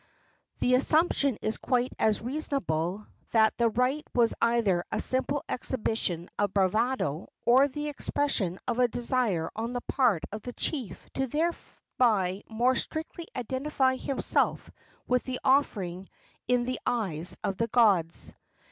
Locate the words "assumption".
0.73-1.37